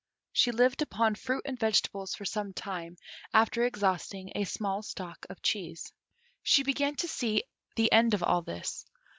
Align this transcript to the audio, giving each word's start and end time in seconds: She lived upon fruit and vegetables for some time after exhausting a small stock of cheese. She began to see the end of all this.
She 0.33 0.51
lived 0.51 0.81
upon 0.81 1.13
fruit 1.13 1.43
and 1.45 1.59
vegetables 1.59 2.15
for 2.15 2.25
some 2.25 2.53
time 2.53 2.97
after 3.35 3.63
exhausting 3.63 4.31
a 4.33 4.45
small 4.45 4.81
stock 4.81 5.27
of 5.29 5.43
cheese. 5.43 5.93
She 6.41 6.63
began 6.63 6.95
to 6.95 7.07
see 7.07 7.43
the 7.75 7.91
end 7.91 8.15
of 8.15 8.23
all 8.23 8.41
this. 8.41 8.87